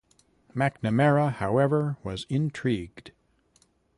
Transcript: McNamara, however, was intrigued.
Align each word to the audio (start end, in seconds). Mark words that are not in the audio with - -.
McNamara, 0.55 1.31
however, 1.33 1.95
was 2.03 2.25
intrigued. 2.27 3.11